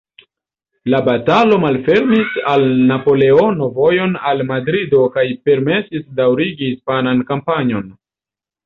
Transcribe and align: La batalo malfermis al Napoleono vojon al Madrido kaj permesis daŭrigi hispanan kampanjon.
La 0.93 1.01
batalo 1.07 1.59
malfermis 1.65 2.39
al 2.53 2.65
Napoleono 2.93 3.69
vojon 3.77 4.19
al 4.33 4.43
Madrido 4.55 5.03
kaj 5.19 5.29
permesis 5.51 6.05
daŭrigi 6.23 6.73
hispanan 6.75 7.25
kampanjon. 7.33 7.91